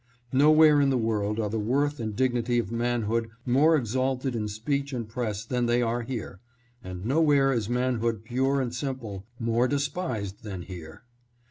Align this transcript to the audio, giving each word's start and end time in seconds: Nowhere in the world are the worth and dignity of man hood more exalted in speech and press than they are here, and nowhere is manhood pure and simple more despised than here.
Nowhere 0.33 0.81
in 0.81 0.89
the 0.89 0.97
world 0.97 1.39
are 1.39 1.51
the 1.51 1.59
worth 1.59 1.99
and 1.99 2.15
dignity 2.15 2.57
of 2.57 2.71
man 2.71 3.03
hood 3.03 3.29
more 3.45 3.75
exalted 3.75 4.35
in 4.35 4.47
speech 4.47 4.93
and 4.93 5.07
press 5.07 5.45
than 5.45 5.67
they 5.67 5.83
are 5.83 6.01
here, 6.01 6.39
and 6.83 7.05
nowhere 7.05 7.53
is 7.53 7.69
manhood 7.69 8.23
pure 8.25 8.59
and 8.61 8.73
simple 8.73 9.27
more 9.39 9.67
despised 9.67 10.41
than 10.43 10.63
here. 10.63 11.03